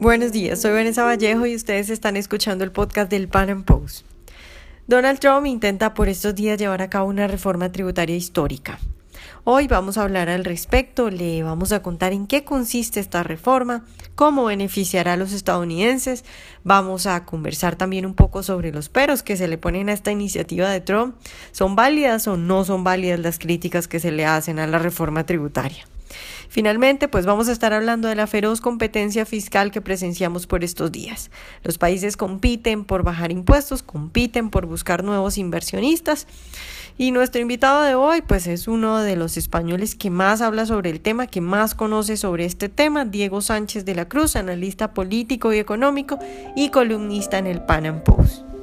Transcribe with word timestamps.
Buenos 0.00 0.32
días, 0.32 0.60
soy 0.60 0.72
Vanessa 0.72 1.04
Vallejo 1.04 1.46
y 1.46 1.54
ustedes 1.54 1.88
están 1.88 2.16
escuchando 2.16 2.64
el 2.64 2.72
podcast 2.72 3.08
del 3.10 3.28
Pan 3.28 3.48
Am 3.48 3.62
Post. 3.62 4.04
Donald 4.88 5.20
Trump 5.20 5.46
intenta 5.46 5.94
por 5.94 6.08
estos 6.08 6.34
días 6.34 6.58
llevar 6.58 6.82
a 6.82 6.90
cabo 6.90 7.08
una 7.08 7.28
reforma 7.28 7.70
tributaria 7.70 8.16
histórica. 8.16 8.80
Hoy 9.44 9.68
vamos 9.68 9.96
a 9.96 10.02
hablar 10.02 10.28
al 10.28 10.44
respecto, 10.44 11.10
le 11.10 11.44
vamos 11.44 11.70
a 11.70 11.80
contar 11.80 12.12
en 12.12 12.26
qué 12.26 12.44
consiste 12.44 12.98
esta 12.98 13.22
reforma, 13.22 13.84
cómo 14.16 14.46
beneficiará 14.46 15.12
a 15.12 15.16
los 15.16 15.32
estadounidenses, 15.32 16.24
vamos 16.64 17.06
a 17.06 17.24
conversar 17.24 17.76
también 17.76 18.04
un 18.04 18.14
poco 18.14 18.42
sobre 18.42 18.72
los 18.72 18.88
peros 18.88 19.22
que 19.22 19.36
se 19.36 19.46
le 19.46 19.58
ponen 19.58 19.88
a 19.88 19.92
esta 19.92 20.10
iniciativa 20.10 20.68
de 20.68 20.80
Trump, 20.80 21.14
¿son 21.52 21.76
válidas 21.76 22.26
o 22.26 22.36
no 22.36 22.64
son 22.64 22.82
válidas 22.82 23.20
las 23.20 23.38
críticas 23.38 23.86
que 23.86 24.00
se 24.00 24.10
le 24.10 24.26
hacen 24.26 24.58
a 24.58 24.66
la 24.66 24.78
reforma 24.78 25.24
tributaria? 25.24 25.86
Finalmente, 26.54 27.08
pues 27.08 27.26
vamos 27.26 27.48
a 27.48 27.52
estar 27.52 27.72
hablando 27.72 28.06
de 28.06 28.14
la 28.14 28.28
feroz 28.28 28.60
competencia 28.60 29.26
fiscal 29.26 29.72
que 29.72 29.80
presenciamos 29.80 30.46
por 30.46 30.62
estos 30.62 30.92
días. 30.92 31.32
Los 31.64 31.78
países 31.78 32.16
compiten 32.16 32.84
por 32.84 33.02
bajar 33.02 33.32
impuestos, 33.32 33.82
compiten 33.82 34.50
por 34.50 34.64
buscar 34.64 35.02
nuevos 35.02 35.36
inversionistas. 35.36 36.28
Y 36.96 37.10
nuestro 37.10 37.40
invitado 37.40 37.82
de 37.82 37.96
hoy, 37.96 38.22
pues 38.22 38.46
es 38.46 38.68
uno 38.68 39.00
de 39.00 39.16
los 39.16 39.36
españoles 39.36 39.96
que 39.96 40.10
más 40.10 40.42
habla 40.42 40.64
sobre 40.64 40.90
el 40.90 41.00
tema, 41.00 41.26
que 41.26 41.40
más 41.40 41.74
conoce 41.74 42.16
sobre 42.16 42.44
este 42.44 42.68
tema, 42.68 43.04
Diego 43.04 43.40
Sánchez 43.40 43.84
de 43.84 43.96
la 43.96 44.08
Cruz, 44.08 44.36
analista 44.36 44.94
político 44.94 45.52
y 45.52 45.58
económico 45.58 46.20
y 46.54 46.68
columnista 46.68 47.36
en 47.38 47.48
el 47.48 47.62
Pan 47.62 47.86
Am 47.86 48.04
Post. 48.04 48.53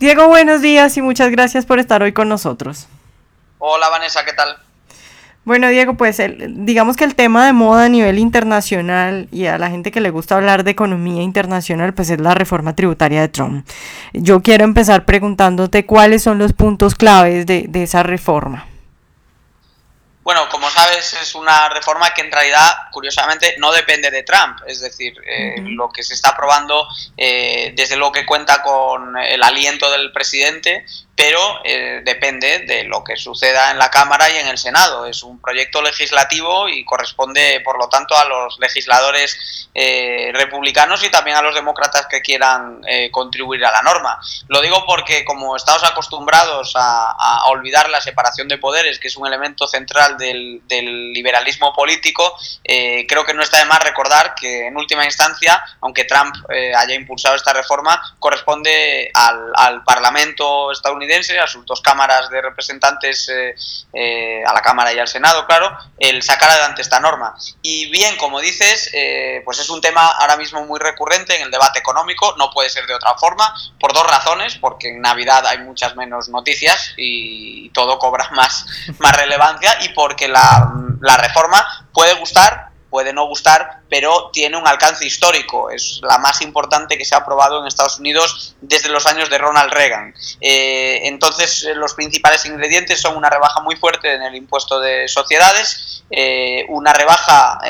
Diego, 0.00 0.28
buenos 0.28 0.62
días 0.62 0.96
y 0.96 1.02
muchas 1.02 1.30
gracias 1.30 1.66
por 1.66 1.78
estar 1.78 2.02
hoy 2.02 2.12
con 2.12 2.26
nosotros. 2.26 2.88
Hola 3.58 3.90
Vanessa, 3.90 4.24
¿qué 4.24 4.32
tal? 4.32 4.56
Bueno, 5.44 5.68
Diego, 5.68 5.92
pues 5.92 6.22
digamos 6.48 6.96
que 6.96 7.04
el 7.04 7.14
tema 7.14 7.44
de 7.44 7.52
moda 7.52 7.84
a 7.84 7.88
nivel 7.90 8.18
internacional 8.18 9.28
y 9.30 9.44
a 9.44 9.58
la 9.58 9.68
gente 9.68 9.90
que 9.90 10.00
le 10.00 10.08
gusta 10.08 10.36
hablar 10.36 10.64
de 10.64 10.70
economía 10.70 11.22
internacional, 11.22 11.92
pues 11.92 12.08
es 12.08 12.18
la 12.18 12.34
reforma 12.34 12.74
tributaria 12.74 13.20
de 13.20 13.28
Trump. 13.28 13.68
Yo 14.14 14.40
quiero 14.40 14.64
empezar 14.64 15.04
preguntándote 15.04 15.84
cuáles 15.84 16.22
son 16.22 16.38
los 16.38 16.54
puntos 16.54 16.94
claves 16.94 17.44
de, 17.44 17.66
de 17.68 17.82
esa 17.82 18.02
reforma. 18.02 18.69
Bueno, 20.30 20.48
como 20.48 20.70
sabes, 20.70 21.12
es 21.14 21.34
una 21.34 21.68
reforma 21.70 22.14
que 22.14 22.20
en 22.20 22.30
realidad, 22.30 22.88
curiosamente, 22.92 23.56
no 23.58 23.72
depende 23.72 24.12
de 24.12 24.22
Trump. 24.22 24.60
Es 24.64 24.78
decir, 24.78 25.20
eh, 25.26 25.56
lo 25.58 25.90
que 25.90 26.04
se 26.04 26.14
está 26.14 26.28
aprobando, 26.28 26.86
eh, 27.16 27.72
desde 27.74 27.96
lo 27.96 28.12
que 28.12 28.24
cuenta 28.24 28.62
con 28.62 29.18
el 29.18 29.42
aliento 29.42 29.90
del 29.90 30.12
presidente, 30.12 30.84
pero 31.20 31.60
eh, 31.64 32.00
depende 32.02 32.60
de 32.60 32.84
lo 32.84 33.04
que 33.04 33.14
suceda 33.14 33.70
en 33.70 33.78
la 33.78 33.90
Cámara 33.90 34.30
y 34.30 34.38
en 34.38 34.48
el 34.48 34.56
Senado. 34.56 35.04
Es 35.04 35.22
un 35.22 35.38
proyecto 35.38 35.82
legislativo 35.82 36.66
y 36.66 36.82
corresponde, 36.82 37.60
por 37.60 37.76
lo 37.76 37.90
tanto, 37.90 38.16
a 38.16 38.24
los 38.24 38.58
legisladores 38.58 39.68
eh, 39.74 40.30
republicanos 40.32 41.04
y 41.04 41.10
también 41.10 41.36
a 41.36 41.42
los 41.42 41.54
demócratas 41.54 42.06
que 42.06 42.22
quieran 42.22 42.80
eh, 42.88 43.10
contribuir 43.10 43.62
a 43.66 43.70
la 43.70 43.82
norma. 43.82 44.18
Lo 44.48 44.62
digo 44.62 44.82
porque, 44.86 45.22
como 45.26 45.56
estamos 45.56 45.84
acostumbrados 45.84 46.72
a, 46.74 47.44
olvidar 47.48 47.90
la 47.90 48.00
separación 48.00 48.48
de 48.48 48.56
poderes, 48.56 48.98
que 48.98 49.08
es 49.08 49.16
un 49.16 49.26
elemento 49.26 49.68
central 49.68 50.16
del, 50.20 50.62
liberalismo 51.12 51.74
político, 51.74 52.36
creo 52.62 53.24
que 53.24 53.34
no 53.34 53.42
está 53.42 53.58
de 53.58 53.64
más 53.64 53.82
recordar 53.82 54.34
que, 54.34 54.68
en 54.68 54.76
última 54.76 55.04
instancia, 55.04 55.60
aunque 55.80 56.04
Trump 56.04 56.34
haya 56.76 56.94
impulsado 56.94 57.34
esta 57.34 57.52
reforma, 57.52 58.00
corresponde 58.18 59.10
al, 59.14 59.82
Parlamento 59.84 60.70
estadounidense 60.70 61.38
a 61.38 61.46
sus 61.46 61.64
dos 61.66 61.80
cámaras 61.80 62.30
de 62.30 62.40
representantes, 62.40 63.28
eh, 63.28 63.54
eh, 63.92 64.42
a 64.44 64.52
la 64.52 64.60
Cámara 64.60 64.92
y 64.92 64.98
al 64.98 65.08
Senado, 65.08 65.46
claro, 65.46 65.76
el 65.98 66.22
sacar 66.22 66.50
adelante 66.50 66.82
esta 66.82 67.00
norma. 67.00 67.34
Y 67.62 67.90
bien, 67.90 68.16
como 68.16 68.40
dices, 68.40 68.90
eh, 68.92 69.42
pues 69.44 69.58
es 69.58 69.68
un 69.70 69.80
tema 69.80 70.06
ahora 70.06 70.36
mismo 70.36 70.64
muy 70.66 70.78
recurrente 70.78 71.36
en 71.36 71.42
el 71.42 71.50
debate 71.50 71.78
económico, 71.78 72.34
no 72.38 72.50
puede 72.50 72.70
ser 72.70 72.86
de 72.86 72.94
otra 72.94 73.14
forma, 73.14 73.54
por 73.78 73.92
dos 73.92 74.06
razones, 74.06 74.56
porque 74.56 74.88
en 74.88 75.00
Navidad 75.00 75.46
hay 75.46 75.58
muchas 75.58 75.96
menos 75.96 76.28
noticias 76.28 76.94
y 76.96 77.70
todo 77.70 77.98
cobra 77.98 78.28
más, 78.32 78.66
más 78.98 79.16
relevancia, 79.16 79.78
y 79.82 79.90
porque 80.10 80.26
la, 80.26 80.74
la 81.00 81.16
reforma 81.18 81.64
puede 81.92 82.14
gustar 82.14 82.70
puede 82.90 83.12
no 83.12 83.28
gustar, 83.28 83.82
pero 83.88 84.30
tiene 84.32 84.56
un 84.56 84.66
alcance 84.66 85.06
histórico. 85.06 85.70
Es 85.70 86.00
la 86.02 86.18
más 86.18 86.42
importante 86.42 86.98
que 86.98 87.04
se 87.04 87.14
ha 87.14 87.18
aprobado 87.18 87.60
en 87.60 87.68
Estados 87.68 88.00
Unidos 88.00 88.56
desde 88.60 88.88
los 88.88 89.06
años 89.06 89.30
de 89.30 89.38
Ronald 89.38 89.72
Reagan. 89.72 90.12
Eh, 90.40 91.02
entonces, 91.04 91.62
eh, 91.62 91.74
los 91.76 91.94
principales 91.94 92.44
ingredientes 92.46 93.00
son 93.00 93.16
una 93.16 93.30
rebaja 93.30 93.60
muy 93.60 93.76
fuerte 93.76 94.12
en 94.12 94.22
el 94.22 94.34
impuesto 94.34 94.80
de 94.80 95.06
sociedades, 95.06 96.02
eh, 96.10 96.64
una 96.68 96.92
rebaja 96.92 97.60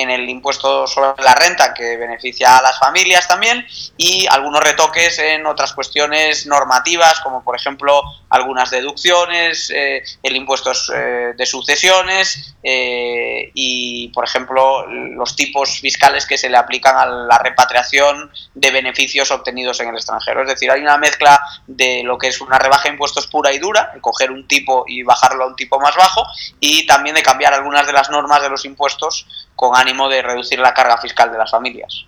en 0.00 0.10
el 0.10 0.28
impuesto 0.28 0.86
sobre 0.86 1.22
la 1.22 1.34
renta 1.34 1.74
que 1.74 1.96
beneficia 1.96 2.58
a 2.58 2.62
las 2.62 2.78
familias 2.78 3.28
también 3.28 3.66
y 3.96 4.26
algunos 4.30 4.62
retoques 4.62 5.18
en 5.18 5.46
otras 5.46 5.72
cuestiones 5.72 6.46
normativas 6.46 7.20
como 7.20 7.42
por 7.42 7.56
ejemplo 7.56 8.02
algunas 8.28 8.70
deducciones, 8.70 9.70
eh, 9.74 10.02
el 10.22 10.36
impuesto 10.36 10.72
eh, 10.94 11.34
de 11.36 11.46
sucesiones 11.46 12.54
eh, 12.62 13.50
y 13.54 14.08
por 14.08 14.24
ejemplo 14.24 14.86
los 14.86 15.36
tipos 15.36 15.80
fiscales 15.80 16.26
que 16.26 16.38
se 16.38 16.48
le 16.48 16.56
aplican 16.56 16.96
a 16.96 17.06
la 17.06 17.38
repatriación 17.38 18.30
de 18.54 18.70
beneficios 18.70 19.30
obtenidos 19.30 19.80
en 19.80 19.88
el 19.88 19.96
extranjero. 19.96 20.42
Es 20.42 20.48
decir, 20.48 20.70
hay 20.70 20.80
una 20.80 20.96
mezcla 20.96 21.40
de 21.66 22.02
lo 22.04 22.18
que 22.18 22.28
es 22.28 22.40
una 22.40 22.58
rebaja 22.58 22.84
de 22.84 22.90
impuestos 22.90 23.26
pura 23.26 23.52
y 23.52 23.58
dura, 23.58 23.92
coger 24.00 24.30
un 24.30 24.46
tipo 24.46 24.84
y 24.86 25.02
bajarlo 25.02 25.44
a 25.44 25.46
un 25.48 25.56
tipo 25.56 25.80
más 25.80 25.96
bajo 25.96 26.24
y 26.60 26.86
también 26.86 27.14
de 27.14 27.22
cambiar 27.22 27.54
algunas 27.54 27.86
de 27.86 27.92
las 27.92 28.10
normas 28.10 28.42
de 28.42 28.50
los 28.50 28.64
impuestos 28.64 29.26
con 29.56 29.76
ánimo 29.76 29.89
de 30.08 30.22
reducir 30.22 30.58
la 30.58 30.74
carga 30.74 30.98
fiscal 30.98 31.30
de 31.30 31.38
las 31.38 31.50
familias. 31.50 32.06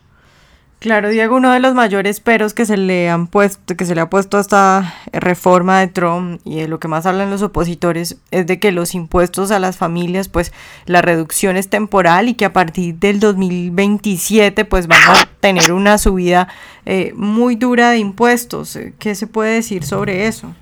Claro, 0.83 1.11
Diego, 1.11 1.37
uno 1.37 1.53
de 1.53 1.61
los 1.61 1.75
mayores 1.75 2.19
peros 2.19 2.55
que 2.55 2.67
se 2.67 2.77
le 2.77 3.09
han 3.09 3.29
puesto, 3.29 3.77
que 3.77 3.85
se 3.85 3.95
le 3.95 4.01
ha 4.01 4.11
puesto 4.11 4.37
a 4.37 4.41
esta 4.41 4.95
reforma 5.13 5.79
de 5.79 5.87
Trump 5.87 6.41
y 6.45 6.57
de 6.57 6.67
lo 6.67 6.81
que 6.81 6.89
más 6.89 7.07
hablan 7.07 7.31
los 7.31 7.43
opositores 7.43 8.17
es 8.33 8.49
de 8.49 8.59
que 8.59 8.73
los 8.73 8.97
impuestos 8.97 9.53
a 9.53 9.61
las 9.61 9.77
familias, 9.77 10.29
pues 10.29 10.53
la 10.87 11.01
reducción 11.01 11.57
es 11.57 11.71
temporal 11.71 12.29
y 12.29 12.35
que 12.35 12.47
a 12.47 12.53
partir 12.53 12.97
del 12.97 13.21
2027 13.21 14.65
pues 14.65 14.89
van 14.89 15.03
a 15.03 15.29
tener 15.39 15.71
una 15.71 15.99
subida 15.99 16.49
eh, 16.85 17.13
muy 17.15 17.55
dura 17.55 17.91
de 17.91 17.99
impuestos. 17.99 18.77
¿Qué 18.99 19.15
se 19.15 19.29
puede 19.29 19.55
decir 19.55 19.85
sobre 19.85 20.27
eso? 20.27 20.53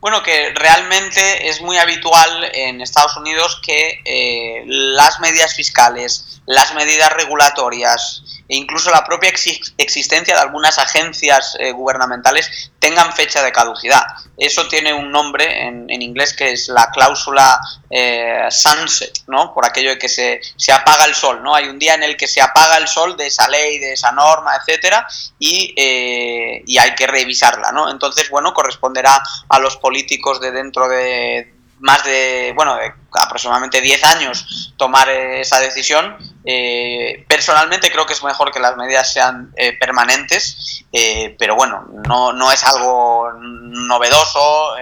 Bueno, 0.00 0.22
que 0.22 0.50
realmente 0.54 1.48
es 1.48 1.60
muy 1.60 1.76
habitual 1.76 2.50
en 2.54 2.80
Estados 2.80 3.16
Unidos 3.18 3.60
que 3.62 4.00
eh, 4.04 4.62
las 4.66 5.20
medidas 5.20 5.54
fiscales, 5.54 6.40
las 6.46 6.74
medidas 6.74 7.12
regulatorias 7.12 8.22
e 8.50 8.56
incluso 8.56 8.90
la 8.90 9.04
propia 9.04 9.30
existencia 9.30 10.34
de 10.34 10.40
algunas 10.40 10.76
agencias 10.80 11.56
eh, 11.60 11.70
gubernamentales 11.70 12.72
tengan 12.80 13.12
fecha 13.12 13.44
de 13.44 13.52
caducidad. 13.52 14.02
Eso 14.36 14.66
tiene 14.66 14.92
un 14.92 15.12
nombre 15.12 15.68
en, 15.68 15.88
inglés 16.02 16.34
que 16.34 16.50
es 16.50 16.68
la 16.68 16.90
cláusula 16.90 17.60
eh, 17.88 18.48
sunset, 18.50 19.20
¿no? 19.28 19.54
Por 19.54 19.64
aquello 19.64 19.90
de 19.90 19.98
que 19.98 20.08
se, 20.08 20.40
se, 20.56 20.72
apaga 20.72 21.04
el 21.04 21.14
sol, 21.14 21.40
¿no? 21.44 21.54
Hay 21.54 21.68
un 21.68 21.78
día 21.78 21.94
en 21.94 22.02
el 22.02 22.16
que 22.16 22.26
se 22.26 22.40
apaga 22.40 22.78
el 22.78 22.88
sol 22.88 23.16
de 23.16 23.28
esa 23.28 23.46
ley, 23.48 23.78
de 23.78 23.92
esa 23.92 24.10
norma, 24.10 24.56
etcétera, 24.56 25.06
y, 25.38 25.72
eh, 25.76 26.64
y 26.66 26.78
hay 26.78 26.96
que 26.96 27.06
revisarla, 27.06 27.70
¿no? 27.70 27.88
Entonces, 27.88 28.28
bueno, 28.30 28.52
corresponderá 28.52 29.22
a 29.48 29.58
los 29.60 29.76
políticos 29.76 30.40
de 30.40 30.50
dentro 30.50 30.88
de 30.88 31.59
más 31.80 32.04
de, 32.04 32.52
bueno, 32.54 32.76
de 32.76 32.92
aproximadamente 33.12 33.80
10 33.80 34.04
años 34.04 34.74
tomar 34.76 35.08
esa 35.08 35.58
decisión. 35.60 36.16
Eh, 36.44 37.24
personalmente 37.28 37.90
creo 37.90 38.06
que 38.06 38.12
es 38.12 38.22
mejor 38.22 38.52
que 38.52 38.60
las 38.60 38.76
medidas 38.76 39.12
sean 39.12 39.52
eh, 39.56 39.76
permanentes, 39.78 40.84
eh, 40.92 41.34
pero 41.38 41.56
bueno, 41.56 41.86
no, 42.06 42.32
no, 42.32 42.52
es 42.52 42.62
algo 42.64 43.32
novedoso. 43.34 44.74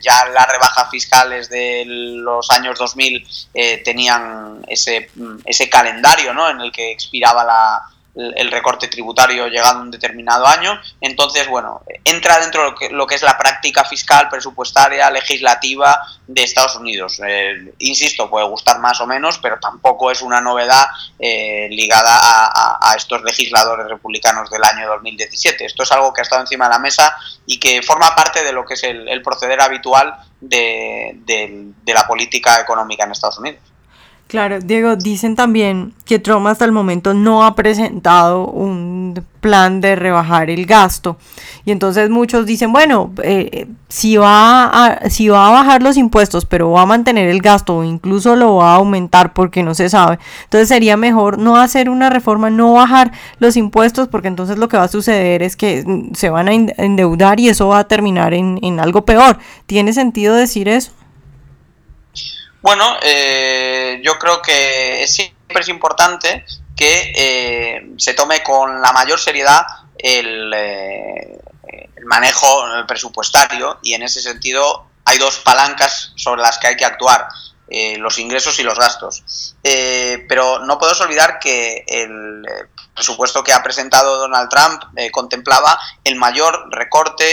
ya 0.00 0.26
las 0.26 0.48
rebajas 0.48 0.90
fiscales 0.90 1.48
de 1.48 1.84
los 1.86 2.50
años 2.50 2.78
2000 2.78 3.26
tenían 3.84 4.64
ese, 4.66 5.10
ese 5.44 5.70
calendario 5.70 6.34
¿no? 6.34 6.48
en 6.48 6.60
el 6.60 6.72
que 6.72 6.90
expiraba 6.90 7.44
la, 7.44 7.91
el 8.14 8.50
recorte 8.50 8.88
tributario 8.88 9.46
llegado 9.48 9.78
a 9.78 9.82
un 9.82 9.90
determinado 9.90 10.46
año. 10.46 10.78
Entonces, 11.00 11.48
bueno, 11.48 11.80
entra 12.04 12.40
dentro 12.40 12.62
de 12.62 12.70
lo 12.70 12.76
que, 12.76 12.90
lo 12.90 13.06
que 13.06 13.14
es 13.14 13.22
la 13.22 13.38
práctica 13.38 13.84
fiscal, 13.84 14.28
presupuestaria, 14.28 15.10
legislativa 15.10 15.98
de 16.26 16.42
Estados 16.42 16.76
Unidos. 16.76 17.20
Eh, 17.26 17.72
insisto, 17.78 18.28
puede 18.28 18.46
gustar 18.46 18.80
más 18.80 19.00
o 19.00 19.06
menos, 19.06 19.38
pero 19.38 19.58
tampoco 19.58 20.10
es 20.10 20.20
una 20.20 20.40
novedad 20.40 20.86
eh, 21.18 21.68
ligada 21.70 22.18
a, 22.20 22.94
estos 22.96 23.22
legisladores 23.22 23.86
republicanos 23.88 24.50
del 24.50 24.62
año 24.62 24.86
2017. 24.88 25.64
Esto 25.64 25.82
es 25.82 25.92
algo 25.92 26.12
que 26.12 26.20
ha 26.20 26.24
estado 26.24 26.42
encima 26.42 26.66
de 26.66 26.72
la 26.72 26.78
mesa 26.78 27.16
y 27.46 27.58
que 27.58 27.82
forma 27.82 28.14
parte 28.14 28.44
de 28.44 28.52
lo 28.52 28.66
que 28.66 28.74
es 28.74 28.84
el, 28.84 29.22
proceder 29.22 29.60
habitual 29.60 30.14
de 30.40 31.72
la 31.86 32.06
política 32.06 32.60
económica 32.60 33.04
en 33.04 33.12
Estados 33.12 33.38
Unidos. 33.38 33.71
Claro, 34.32 34.60
Diego, 34.60 34.96
dicen 34.96 35.36
también 35.36 35.92
que 36.06 36.18
Trump 36.18 36.46
hasta 36.46 36.64
el 36.64 36.72
momento 36.72 37.12
no 37.12 37.44
ha 37.44 37.54
presentado 37.54 38.46
un 38.46 39.22
plan 39.42 39.82
de 39.82 39.94
rebajar 39.94 40.48
el 40.48 40.64
gasto. 40.64 41.18
Y 41.66 41.70
entonces 41.70 42.08
muchos 42.08 42.46
dicen, 42.46 42.72
bueno, 42.72 43.12
eh, 43.22 43.66
si, 43.88 44.16
va 44.16 44.64
a, 44.68 45.10
si 45.10 45.28
va 45.28 45.48
a 45.48 45.50
bajar 45.50 45.82
los 45.82 45.98
impuestos, 45.98 46.46
pero 46.46 46.70
va 46.70 46.80
a 46.80 46.86
mantener 46.86 47.28
el 47.28 47.42
gasto 47.42 47.76
o 47.76 47.84
incluso 47.84 48.34
lo 48.34 48.54
va 48.54 48.72
a 48.72 48.76
aumentar 48.76 49.34
porque 49.34 49.62
no 49.62 49.74
se 49.74 49.90
sabe. 49.90 50.18
Entonces 50.44 50.66
sería 50.66 50.96
mejor 50.96 51.36
no 51.36 51.58
hacer 51.58 51.90
una 51.90 52.08
reforma, 52.08 52.48
no 52.48 52.72
bajar 52.72 53.12
los 53.38 53.58
impuestos, 53.58 54.08
porque 54.08 54.28
entonces 54.28 54.56
lo 54.56 54.66
que 54.68 54.78
va 54.78 54.84
a 54.84 54.88
suceder 54.88 55.42
es 55.42 55.56
que 55.56 55.84
se 56.14 56.30
van 56.30 56.48
a 56.48 56.54
endeudar 56.54 57.38
y 57.38 57.50
eso 57.50 57.68
va 57.68 57.80
a 57.80 57.84
terminar 57.84 58.32
en, 58.32 58.58
en 58.62 58.80
algo 58.80 59.04
peor. 59.04 59.36
¿Tiene 59.66 59.92
sentido 59.92 60.34
decir 60.34 60.68
eso? 60.68 60.92
Bueno, 62.62 62.96
eh, 63.02 64.00
yo 64.04 64.18
creo 64.20 64.40
que 64.40 65.04
siempre 65.08 65.62
es 65.62 65.68
importante 65.68 66.46
que 66.76 67.12
eh, 67.14 67.92
se 67.98 68.14
tome 68.14 68.42
con 68.44 68.80
la 68.80 68.92
mayor 68.92 69.18
seriedad 69.18 69.66
el, 69.98 70.52
eh, 70.54 71.40
el, 71.96 72.04
manejo 72.06 72.64
presupuestario 72.86 73.78
y 73.82 73.94
en 73.94 74.04
ese 74.04 74.22
sentido 74.22 74.86
hay 75.04 75.18
dos 75.18 75.38
palancas 75.38 76.12
sobre 76.14 76.40
las 76.40 76.58
que 76.58 76.68
hay 76.68 76.76
que 76.76 76.84
actuar. 76.84 77.26
los 77.98 78.18
ingresos 78.18 78.58
y 78.58 78.62
los 78.62 78.78
gastos. 78.78 79.54
pero 80.28 80.58
no 80.58 80.78
podemos 80.78 81.00
olvidar 81.00 81.38
que 81.38 81.84
el 81.86 82.44
presupuesto 82.94 83.42
que 83.42 83.54
ha 83.54 83.62
presentado 83.62 84.18
Donald 84.18 84.50
Trump 84.50 84.82
contemplaba 85.10 85.80
el 86.04 86.16
mayor 86.16 86.68
recorte 86.70 87.26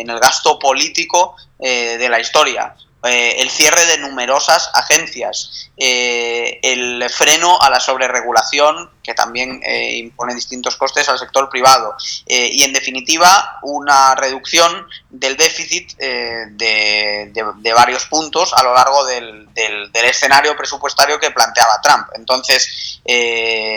en 0.00 0.08
el 0.08 0.20
gasto 0.20 0.58
político 0.60 1.34
de 1.58 2.08
la 2.08 2.20
historia. 2.20 2.76
Eh, 3.04 3.42
el 3.42 3.50
cierre 3.50 3.84
de 3.84 3.98
numerosas 3.98 4.70
agencias, 4.72 5.70
eh, 5.76 6.58
el 6.62 7.04
freno 7.10 7.60
a 7.60 7.68
la 7.68 7.78
sobreregulación, 7.78 8.90
que 9.02 9.12
también 9.12 9.60
eh, 9.62 9.96
impone 9.96 10.34
distintos 10.34 10.76
costes 10.76 11.06
al 11.10 11.18
sector 11.18 11.50
privado, 11.50 11.94
y 12.26 12.62
en 12.62 12.72
definitiva 12.72 13.58
una 13.62 14.14
reducción 14.14 14.86
del 15.10 15.36
déficit 15.36 15.94
de, 15.98 17.72
varios 17.74 18.06
puntos 18.06 18.54
a 18.54 18.62
lo 18.62 18.72
largo 18.72 19.04
del, 19.04 19.52
del, 19.52 19.90
escenario 20.04 20.56
presupuestario 20.56 21.20
que 21.20 21.30
planteaba 21.30 21.82
Trump. 21.82 22.06
Entonces, 22.14 23.00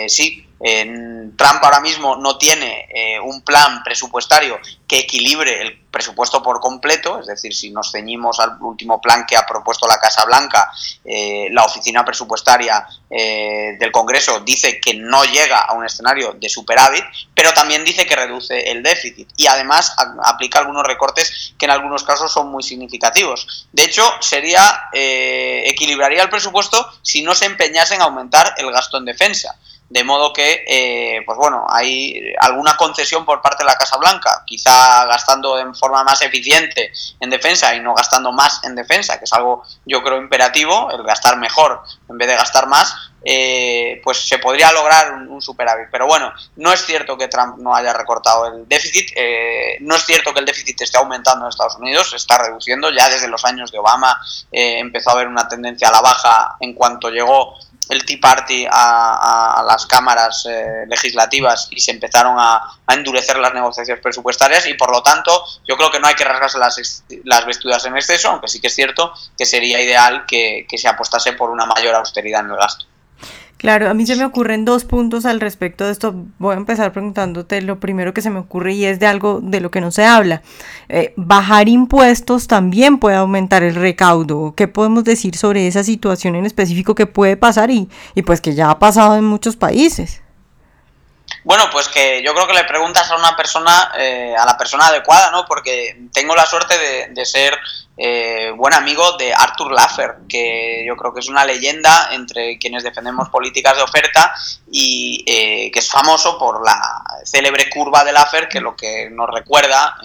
sí, 0.08 0.48
Trump 0.58 1.62
ahora 1.62 1.80
mismo 1.80 2.16
no 2.16 2.38
tiene 2.38 3.20
un 3.24 3.42
plan 3.42 3.82
presupuestario 3.84 4.58
que 4.88 5.00
equilibre 5.00 5.60
el 5.60 5.78
presupuesto 5.90 6.42
por 6.42 6.60
completo, 6.60 7.20
es 7.20 7.26
decir, 7.26 7.54
si 7.54 7.70
nos 7.70 7.92
ceñimos 7.92 8.40
al 8.40 8.56
último 8.60 9.00
plan 9.00 9.26
que 9.26 9.36
ha 9.36 9.44
propuesto 9.44 9.86
la 9.86 9.98
Casa 9.98 10.24
Blanca, 10.24 10.70
eh, 11.04 11.48
la 11.50 11.64
oficina 11.64 12.04
presupuestaria 12.04 12.86
eh, 13.10 13.76
del 13.78 13.92
Congreso 13.92 14.40
dice 14.40 14.80
que 14.80 14.94
no 14.94 15.24
llega 15.24 15.60
a 15.60 15.74
un 15.74 15.84
escenario 15.84 16.32
de 16.32 16.48
superávit, 16.48 17.04
pero 17.34 17.52
también 17.52 17.84
dice 17.84 18.06
que 18.06 18.16
reduce 18.16 18.70
el 18.70 18.82
déficit 18.82 19.28
y 19.36 19.46
además 19.46 19.94
aplica 20.24 20.58
algunos 20.58 20.84
recortes 20.84 21.52
que 21.58 21.66
en 21.66 21.72
algunos 21.72 22.02
casos 22.02 22.32
son 22.32 22.50
muy 22.50 22.62
significativos. 22.62 23.68
De 23.72 23.84
hecho, 23.84 24.02
sería 24.20 24.88
equilibraría 24.92 26.22
el 26.22 26.30
presupuesto 26.30 26.90
si 27.02 27.22
no 27.22 27.34
se 27.34 27.44
empeñase 27.46 27.94
en 27.94 28.02
aumentar 28.02 28.54
el 28.56 28.72
gasto 28.72 28.96
en 28.96 29.04
defensa. 29.04 29.54
De 29.88 30.04
modo 30.04 30.34
que, 30.34 30.64
eh, 30.68 31.22
pues 31.24 31.38
bueno, 31.38 31.64
hay 31.66 32.34
alguna 32.40 32.76
concesión 32.76 33.24
por 33.24 33.40
parte 33.40 33.64
de 33.64 33.70
la 33.70 33.76
Casa 33.76 33.96
Blanca, 33.96 34.42
quizá 34.46 34.77
gastando 35.06 35.58
en 35.58 35.74
forma 35.74 36.04
más 36.04 36.22
eficiente 36.22 36.92
en 37.20 37.30
defensa 37.30 37.74
y 37.74 37.80
no 37.80 37.94
gastando 37.94 38.32
más 38.32 38.60
en 38.64 38.74
defensa, 38.74 39.18
que 39.18 39.24
es 39.24 39.32
algo 39.32 39.62
yo 39.84 40.02
creo 40.02 40.18
imperativo, 40.18 40.90
el 40.90 41.02
gastar 41.02 41.36
mejor 41.36 41.82
en 42.08 42.18
vez 42.18 42.28
de 42.28 42.36
gastar 42.36 42.66
más, 42.66 42.94
eh, 43.24 44.00
pues 44.04 44.28
se 44.28 44.38
podría 44.38 44.72
lograr 44.72 45.12
un, 45.12 45.42
superávit. 45.42 45.88
Pero 45.90 46.06
bueno, 46.06 46.32
no 46.56 46.72
es 46.72 46.84
cierto 46.84 47.16
que 47.16 47.28
Trump 47.28 47.58
no 47.58 47.74
haya 47.74 47.92
recortado 47.92 48.46
el 48.46 48.68
déficit, 48.68 49.10
eh, 49.16 49.78
no 49.80 49.96
es 49.96 50.04
cierto 50.04 50.32
que 50.32 50.40
el 50.40 50.46
déficit 50.46 50.80
esté 50.80 50.98
aumentando 50.98 51.44
en 51.44 51.50
Estados 51.50 51.76
Unidos, 51.76 52.10
se 52.10 52.16
está 52.16 52.38
reduciendo, 52.38 52.90
ya 52.90 53.08
desde 53.08 53.28
los 53.28 53.44
años 53.44 53.70
de 53.72 53.78
Obama 53.78 54.18
empezó 54.50 55.10
a 55.10 55.12
haber 55.14 55.28
una 55.28 55.48
tendencia 55.48 55.88
a 55.88 55.92
la 55.92 56.00
baja 56.00 56.56
en 56.60 56.74
cuanto 56.74 57.10
llegó 57.10 57.56
el 57.88 58.04
Tea 58.04 58.18
Party 58.20 58.66
a, 58.70 59.64
las 59.66 59.86
cámaras 59.86 60.46
eh, 60.48 60.84
legislativas 60.86 61.68
y 61.70 61.80
se 61.80 61.90
empezaron 61.90 62.36
a, 62.38 62.60
endurecer 62.88 63.38
las 63.38 63.52
negociaciones 63.52 64.02
presupuestarias 64.02 64.66
y 64.66 64.74
por 64.74 64.90
lo 64.90 65.02
tanto 65.02 65.44
yo 65.66 65.76
creo 65.76 65.90
que 65.90 66.00
no 66.00 66.06
hay 66.06 66.14
que 66.14 66.24
rasgarse 66.24 66.58
las, 66.58 67.04
las 67.24 67.46
vestiduras 67.46 67.84
en 67.84 67.96
exceso, 67.96 68.30
aunque 68.30 68.48
sí 68.48 68.60
que 68.60 68.68
es 68.68 68.74
cierto 68.74 69.12
que 69.36 69.44
sería 69.44 69.80
ideal 69.80 70.24
que 70.26 70.66
se 70.76 70.88
apostase 70.88 71.34
por 71.34 71.50
una 71.50 71.66
mayor 71.66 71.94
austeridad 71.94 72.40
en 72.40 72.50
el 72.50 72.56
gasto. 72.56 72.86
Claro, 73.58 73.90
a 73.90 73.94
mí 73.94 74.06
se 74.06 74.14
me 74.14 74.24
ocurren 74.24 74.64
dos 74.64 74.84
puntos 74.84 75.26
al 75.26 75.40
respecto 75.40 75.84
de 75.84 75.90
esto. 75.90 76.14
Voy 76.38 76.54
a 76.54 76.58
empezar 76.58 76.92
preguntándote 76.92 77.60
lo 77.60 77.80
primero 77.80 78.14
que 78.14 78.22
se 78.22 78.30
me 78.30 78.38
ocurre 78.38 78.74
y 78.74 78.84
es 78.84 79.00
de 79.00 79.06
algo 79.06 79.40
de 79.42 79.60
lo 79.60 79.72
que 79.72 79.80
no 79.80 79.90
se 79.90 80.04
habla. 80.04 80.42
Eh, 80.88 81.12
bajar 81.16 81.68
impuestos 81.68 82.46
también 82.46 82.98
puede 82.98 83.16
aumentar 83.16 83.64
el 83.64 83.74
recaudo. 83.74 84.54
¿Qué 84.54 84.68
podemos 84.68 85.02
decir 85.02 85.36
sobre 85.36 85.66
esa 85.66 85.82
situación 85.82 86.36
en 86.36 86.46
específico 86.46 86.94
que 86.94 87.06
puede 87.06 87.36
pasar 87.36 87.72
y, 87.72 87.88
y 88.14 88.22
pues 88.22 88.40
que 88.40 88.54
ya 88.54 88.70
ha 88.70 88.78
pasado 88.78 89.16
en 89.16 89.24
muchos 89.24 89.56
países? 89.56 90.22
Bueno, 91.48 91.70
pues 91.72 91.88
que 91.88 92.22
yo 92.22 92.34
creo 92.34 92.46
que 92.46 92.52
le 92.52 92.64
preguntas 92.64 93.10
a 93.10 93.16
una 93.16 93.34
persona, 93.34 93.92
eh, 93.96 94.34
a 94.38 94.44
la 94.44 94.58
persona 94.58 94.88
adecuada, 94.88 95.30
¿no? 95.30 95.46
Porque 95.46 95.98
tengo 96.12 96.36
la 96.36 96.44
suerte 96.44 97.08
de, 97.08 97.24
ser 97.24 97.58
eh, 97.96 98.52
buen 98.54 98.74
amigo 98.74 99.16
de 99.16 99.32
Arthur 99.32 99.72
Laffer, 99.72 100.16
que 100.28 100.84
yo 100.86 100.94
creo 100.94 101.14
que 101.14 101.20
es 101.20 101.28
una 101.30 101.46
leyenda 101.46 102.10
entre 102.12 102.58
quienes 102.58 102.84
defendemos 102.84 103.30
políticas 103.30 103.76
de 103.76 103.82
oferta 103.82 104.34
y 104.70 105.24
eh, 105.26 105.70
que 105.70 105.78
es 105.78 105.90
famoso 105.90 106.38
por 106.38 106.62
la 106.62 106.78
célebre 107.24 107.70
curva 107.70 108.04
de 108.04 108.12
Laffer, 108.12 108.46
que 108.46 108.60
lo 108.60 108.76
que 108.76 109.08
nos 109.10 109.30
recuerda 109.30 109.96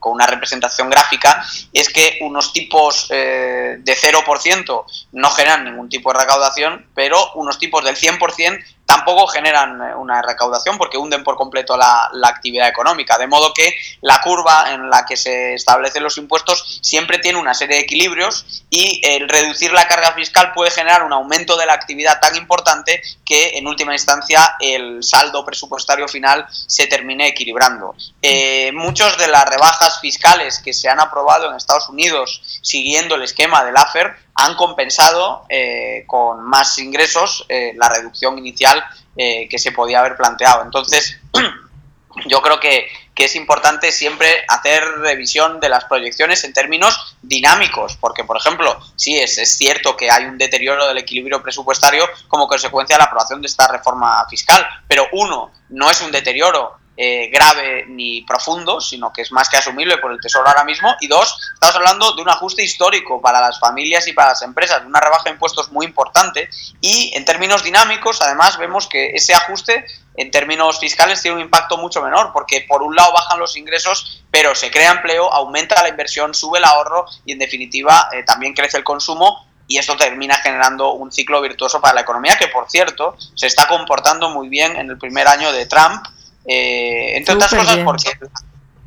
con 0.00 0.12
una 0.12 0.26
representación 0.26 0.88
gráfica 0.88 1.44
es 1.74 1.90
que 1.90 2.20
unos 2.22 2.54
tipos 2.54 3.08
eh, 3.10 3.76
de 3.80 3.96
0% 3.96 4.84
no 5.12 5.30
generan 5.30 5.64
ningún 5.64 5.90
tipo 5.90 6.10
de 6.10 6.20
recaudación, 6.20 6.88
pero 6.94 7.32
unos 7.34 7.58
tipos 7.58 7.84
del 7.84 7.96
100% 7.96 8.64
tampoco 8.88 9.26
generan 9.26 9.78
una 9.98 10.22
recaudación 10.22 10.78
porque 10.78 10.96
hunden 10.96 11.22
por 11.22 11.36
completo 11.36 11.76
la, 11.76 12.10
actividad 12.24 12.68
económica. 12.68 13.18
De 13.18 13.26
modo 13.26 13.52
que 13.52 13.74
la 14.00 14.22
curva 14.22 14.72
en 14.72 14.88
la 14.88 15.04
que 15.04 15.14
se 15.14 15.52
establecen 15.52 16.02
los 16.02 16.16
impuestos 16.16 16.80
siempre 16.82 17.18
tiene 17.18 17.38
una 17.38 17.52
serie 17.52 17.76
de 17.76 17.82
equilibrios 17.82 18.64
y 18.70 19.02
el 19.04 19.28
reducir 19.28 19.72
la 19.72 19.86
carga 19.86 20.12
fiscal 20.12 20.52
puede 20.54 20.70
generar 20.70 21.02
un 21.02 21.12
aumento 21.12 21.58
de 21.58 21.66
la 21.66 21.74
actividad 21.74 22.18
tan 22.18 22.34
importante 22.36 23.02
que 23.26 23.58
en 23.58 23.66
última 23.66 23.92
instancia 23.92 24.56
el 24.58 25.04
saldo 25.04 25.44
presupuestario 25.44 26.08
final 26.08 26.46
se 26.48 26.86
termine 26.86 27.26
equilibrando. 27.26 27.94
Eh, 28.22 28.72
muchos 28.72 29.18
de 29.18 29.28
las 29.28 29.44
rebajas 29.44 30.00
fiscales 30.00 30.60
que 30.60 30.72
se 30.72 30.88
han 30.88 30.98
aprobado 30.98 31.50
en 31.50 31.56
Estados 31.56 31.90
Unidos 31.90 32.42
siguiendo 32.62 33.16
el 33.16 33.22
esquema 33.22 33.64
del 33.64 33.76
AFER 33.76 34.16
han 34.38 34.54
compensado 34.54 35.44
eh, 35.48 36.04
con 36.06 36.44
más 36.44 36.78
ingresos 36.78 37.44
eh, 37.48 37.72
la 37.76 37.88
reducción 37.88 38.38
inicial 38.38 38.82
que 39.20 39.58
se 39.58 39.72
podía 39.72 39.98
haber 39.98 40.16
planteado. 40.16 40.62
Entonces, 40.62 41.18
yo 42.26 42.40
creo 42.40 42.60
que, 42.60 42.88
es 43.16 43.34
importante 43.34 43.90
siempre 43.90 44.44
hacer 44.46 44.80
revisión 45.00 45.58
de 45.58 45.68
las 45.68 45.86
proyecciones 45.86 46.44
en 46.44 46.52
términos 46.52 47.16
dinámicos, 47.20 47.96
porque, 48.00 48.22
por 48.22 48.36
ejemplo, 48.36 48.78
sí 48.94 49.18
es 49.18 49.34
cierto 49.56 49.96
que 49.96 50.08
hay 50.08 50.26
un 50.26 50.38
deterioro 50.38 50.86
del 50.86 50.98
equilibrio 50.98 51.42
presupuestario 51.42 52.04
como 52.28 52.46
consecuencia 52.46 52.94
de 52.94 52.98
la 52.98 53.06
aprobación 53.06 53.42
de 53.42 53.48
esta 53.48 53.66
reforma 53.66 54.24
fiscal, 54.30 54.64
pero 54.86 55.08
uno, 55.10 55.50
no 55.70 55.90
es 55.90 56.00
un 56.00 56.12
deterioro 56.12 56.76
eh, 57.00 57.30
grave 57.32 57.84
ni 57.86 58.22
profundo, 58.22 58.80
sino 58.80 59.12
que 59.12 59.22
es 59.22 59.30
más 59.30 59.48
que 59.48 59.56
asumible 59.56 59.98
por 59.98 60.10
el 60.10 60.20
Tesoro 60.20 60.48
ahora 60.48 60.64
mismo. 60.64 60.96
Y 61.00 61.06
dos, 61.06 61.38
estamos 61.54 61.76
hablando 61.76 62.12
de 62.12 62.22
un 62.22 62.28
ajuste 62.28 62.64
histórico 62.64 63.22
para 63.22 63.40
las 63.40 63.60
familias 63.60 64.08
y 64.08 64.12
para 64.14 64.30
las 64.30 64.42
empresas, 64.42 64.82
una 64.84 64.98
rebaja 64.98 65.22
de 65.24 65.30
impuestos 65.30 65.70
muy 65.70 65.86
importante. 65.86 66.50
Y 66.80 67.12
en 67.14 67.24
términos 67.24 67.62
dinámicos, 67.62 68.20
además, 68.20 68.58
vemos 68.58 68.88
que 68.88 69.10
ese 69.10 69.32
ajuste 69.32 69.86
en 70.16 70.32
términos 70.32 70.80
fiscales 70.80 71.22
tiene 71.22 71.36
un 71.36 71.42
impacto 71.42 71.78
mucho 71.78 72.02
menor, 72.02 72.32
porque 72.32 72.66
por 72.68 72.82
un 72.82 72.96
lado 72.96 73.12
bajan 73.12 73.38
los 73.38 73.56
ingresos, 73.56 74.24
pero 74.32 74.56
se 74.56 74.68
crea 74.68 74.90
empleo, 74.90 75.32
aumenta 75.32 75.80
la 75.80 75.90
inversión, 75.90 76.34
sube 76.34 76.58
el 76.58 76.64
ahorro 76.64 77.06
y 77.24 77.30
en 77.30 77.38
definitiva 77.38 78.08
eh, 78.12 78.24
también 78.24 78.54
crece 78.54 78.76
el 78.76 78.82
consumo 78.82 79.46
y 79.68 79.78
esto 79.78 79.96
termina 79.96 80.34
generando 80.38 80.94
un 80.94 81.12
ciclo 81.12 81.40
virtuoso 81.40 81.80
para 81.80 81.94
la 81.94 82.00
economía 82.00 82.36
que, 82.36 82.48
por 82.48 82.68
cierto, 82.68 83.16
se 83.34 83.46
está 83.46 83.68
comportando 83.68 84.30
muy 84.30 84.48
bien 84.48 84.74
en 84.76 84.90
el 84.90 84.98
primer 84.98 85.28
año 85.28 85.52
de 85.52 85.66
Trump, 85.66 86.04
eh, 86.48 87.16
entre 87.16 87.34
otras 87.34 87.50
cosas 87.54 87.78
porque 87.84 88.10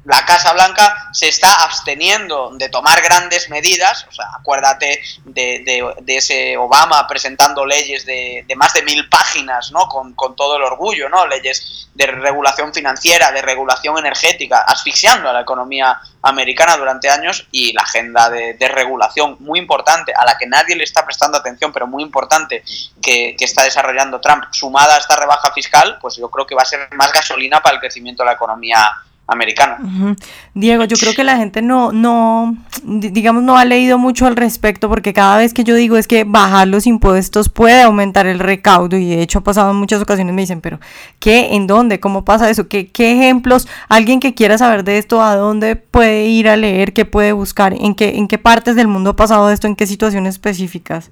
la 0.04 0.26
Casa 0.26 0.52
Blanca 0.54 1.10
se 1.12 1.28
está 1.28 1.64
absteniendo 1.64 2.52
de 2.56 2.70
tomar 2.70 3.02
grandes 3.02 3.50
medidas, 3.50 4.08
o 4.10 4.12
sea, 4.12 4.26
acuérdate 4.40 5.02
de, 5.26 5.94
ese 6.08 6.58
Obama 6.58 7.08
presentando 7.08 7.66
leyes 7.66 8.06
de, 8.06 8.46
más 8.56 8.74
de 8.74 8.82
mil 8.82 9.08
páginas, 9.10 9.72
¿no? 9.72 9.88
Con, 9.88 10.16
todo 10.16 10.58
el 10.58 10.64
orgullo, 10.64 11.08
¿no? 11.08 11.28
Leyes 11.28 11.90
de 11.94 12.08
regulación 12.08 12.74
financiera, 12.74 13.32
de 13.32 13.42
regulación 13.44 13.98
energética, 13.98 14.62
asfixiando 14.62 15.30
a 15.30 15.34
la 15.34 15.42
economía 15.42 16.00
americana 16.24 16.78
durante 16.78 17.10
años 17.10 17.48
y 17.52 17.74
la 17.74 17.84
agenda 17.84 18.30
de, 18.30 18.56
regulación 18.72 19.38
muy 19.40 19.60
importante, 19.60 20.14
a 20.16 20.26
la 20.26 20.38
que 20.38 20.48
nadie 20.48 20.76
le 20.76 20.84
está 20.84 21.06
prestando 21.06 21.38
atención, 21.38 21.72
pero 21.72 21.86
muy 21.86 22.02
importante, 22.02 22.64
que, 23.02 23.36
que 23.38 23.46
está 23.46 23.64
desarrollando 23.64 24.20
Trump, 24.20 24.46
sumada 24.52 24.96
a 24.96 25.00
esta 25.00 25.16
rebaja 25.16 25.52
fiscal, 25.52 26.00
pues 26.02 26.16
yo 26.16 26.32
creo 26.32 26.48
que 26.48 26.56
va 26.56 26.64
a 26.64 26.66
ser 26.66 26.90
más 26.94 27.12
gasolina 27.12 27.62
para 27.62 27.76
el 27.76 27.82
crecimiento 27.82 28.24
de 28.24 28.28
la 28.28 28.34
economía 28.34 28.92
americano. 29.32 30.16
Diego, 30.54 30.84
yo 30.86 30.98
creo 30.98 31.14
que 31.14 31.24
la 31.24 31.38
gente 31.38 31.62
no, 31.62 31.92
no, 31.92 32.56
digamos, 32.84 33.44
no 33.44 33.58
ha 33.58 33.66
leído 33.66 33.98
mucho 33.98 34.28
al 34.28 34.36
respecto 34.36 34.90
porque 34.90 35.14
cada 35.14 35.38
vez 35.38 35.54
que 35.54 35.64
yo 35.64 35.76
digo 35.76 35.98
es 35.98 36.08
que 36.08 36.24
bajar 36.24 36.68
los 36.68 36.88
impuestos 36.88 37.50
puede 37.50 37.82
aumentar 37.82 38.28
el 38.28 38.40
recaudo 38.40 38.98
y 38.98 39.10
de 39.10 39.22
hecho 39.22 39.40
ha 39.40 39.44
pasado 39.44 39.72
en 39.72 39.78
muchas 39.78 40.02
ocasiones 40.02 40.34
me 40.34 40.42
dicen, 40.42 40.62
pero 40.62 40.80
¿qué? 41.20 41.56
¿En 41.56 41.68
dónde? 41.68 42.00
¿Cómo 42.00 42.26
pasa 42.26 42.50
eso? 42.50 42.68
¿Qué, 42.68 42.88
qué 42.88 43.14
ejemplos? 43.14 43.68
Alguien 43.90 44.20
que 44.20 44.34
quiera 44.34 44.58
saber 44.58 44.84
de 44.84 44.98
esto, 44.98 45.22
¿a 45.22 45.36
dónde 45.36 45.76
puede 45.76 46.28
ir 46.28 46.50
a 46.50 46.58
leer? 46.58 46.94
¿Qué 46.94 47.06
puede 47.06 47.32
buscar? 47.32 47.74
¿En 47.74 47.96
qué, 47.96 48.18
en 48.18 48.28
qué 48.28 48.38
partes 48.38 48.76
del 48.76 48.88
mundo 48.88 49.12
ha 49.12 49.16
pasado 49.16 49.50
esto? 49.50 49.68
¿En 49.68 49.76
qué 49.76 49.88
situaciones 49.88 50.36
específicas? 50.36 51.12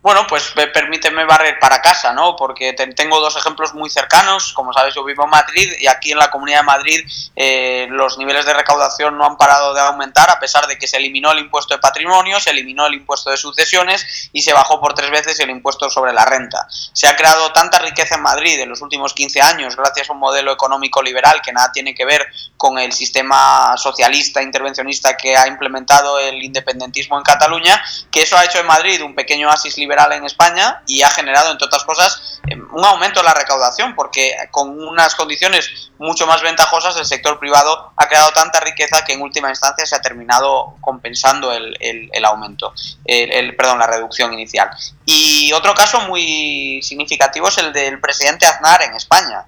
Bueno, 0.00 0.28
pues 0.28 0.54
permíteme 0.72 1.24
barrer 1.24 1.58
para 1.58 1.82
casa, 1.82 2.12
¿no? 2.12 2.36
Porque 2.36 2.72
tengo 2.72 3.18
dos 3.18 3.36
ejemplos 3.36 3.74
muy 3.74 3.90
cercanos. 3.90 4.52
Como 4.52 4.72
sabes, 4.72 4.94
yo 4.94 5.02
vivo 5.02 5.24
en 5.24 5.30
Madrid 5.30 5.72
y 5.80 5.88
aquí 5.88 6.12
en 6.12 6.18
la 6.18 6.30
Comunidad 6.30 6.60
de 6.60 6.66
Madrid 6.66 7.04
eh, 7.34 7.88
los 7.90 8.16
niveles 8.16 8.46
de 8.46 8.54
recaudación 8.54 9.18
no 9.18 9.26
han 9.26 9.36
parado 9.36 9.74
de 9.74 9.80
aumentar 9.80 10.30
a 10.30 10.38
pesar 10.38 10.68
de 10.68 10.78
que 10.78 10.86
se 10.86 10.98
eliminó 10.98 11.32
el 11.32 11.40
impuesto 11.40 11.74
de 11.74 11.80
patrimonio, 11.80 12.38
se 12.38 12.50
eliminó 12.50 12.86
el 12.86 12.94
impuesto 12.94 13.30
de 13.30 13.36
sucesiones 13.36 14.30
y 14.32 14.42
se 14.42 14.52
bajó 14.52 14.80
por 14.80 14.94
tres 14.94 15.10
veces 15.10 15.40
el 15.40 15.50
impuesto 15.50 15.90
sobre 15.90 16.12
la 16.12 16.24
renta. 16.24 16.68
Se 16.70 17.08
ha 17.08 17.16
creado 17.16 17.50
tanta 17.52 17.80
riqueza 17.80 18.14
en 18.14 18.22
Madrid 18.22 18.60
en 18.60 18.68
los 18.68 18.80
últimos 18.80 19.14
15 19.14 19.42
años 19.42 19.74
gracias 19.74 20.08
a 20.08 20.12
un 20.12 20.20
modelo 20.20 20.52
económico 20.52 21.02
liberal 21.02 21.42
que 21.42 21.52
nada 21.52 21.72
tiene 21.72 21.92
que 21.96 22.04
ver 22.04 22.24
con 22.56 22.78
el 22.78 22.92
sistema 22.92 23.76
socialista 23.76 24.42
intervencionista 24.42 25.16
que 25.16 25.36
ha 25.36 25.48
implementado 25.48 26.20
el 26.20 26.40
independentismo 26.40 27.18
en 27.18 27.24
Cataluña, 27.24 27.82
que 28.12 28.22
eso 28.22 28.38
ha 28.38 28.44
hecho 28.44 28.60
en 28.60 28.66
Madrid 28.66 29.02
un 29.02 29.16
pequeño 29.16 29.48
oasis 29.48 29.76
liberal 29.76 29.97
en 30.12 30.24
España 30.24 30.82
y 30.86 31.02
ha 31.02 31.10
generado, 31.10 31.50
entre 31.50 31.66
otras 31.66 31.84
cosas, 31.84 32.40
eh, 32.48 32.56
un 32.56 32.84
aumento 32.84 33.20
en 33.20 33.26
la 33.26 33.34
recaudación, 33.34 33.94
porque 33.94 34.34
con 34.50 34.80
unas 34.80 35.14
condiciones 35.14 35.90
mucho 35.98 36.26
más 36.26 36.42
ventajosas 36.42 36.96
el 36.96 37.04
sector 37.04 37.38
privado 37.38 37.92
ha 37.96 38.08
creado 38.08 38.30
tanta 38.30 38.60
riqueza 38.60 39.04
que 39.04 39.14
en 39.14 39.22
última 39.22 39.50
instancia 39.50 39.84
se 39.84 39.96
ha 39.96 40.00
terminado 40.00 40.76
compensando 40.80 41.52
el, 41.52 41.76
el, 41.80 42.24
aumento, 42.24 42.72
el, 43.04 43.56
perdón, 43.56 43.80
la 43.80 43.86
reducción 43.86 44.32
inicial. 44.32 44.70
Y 45.04 45.52
otro 45.52 45.74
caso 45.74 46.00
muy 46.02 46.80
significativo 46.82 47.48
es 47.48 47.58
el 47.58 47.72
del 47.72 48.00
presidente 48.00 48.46
Aznar 48.46 48.82
en 48.82 48.94
España. 48.94 49.44